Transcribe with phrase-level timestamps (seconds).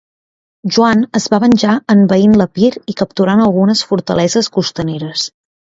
[0.77, 5.33] Joan es va venjar envaint l'Epir i capturant algunes fortaleses costaneres.